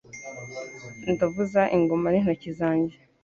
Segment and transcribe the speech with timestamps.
[1.11, 2.97] Ndavuza ingoma n'intoki zanjye